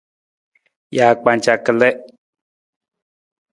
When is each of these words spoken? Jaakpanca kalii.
Jaakpanca 0.95 1.53
kalii. 1.65 1.95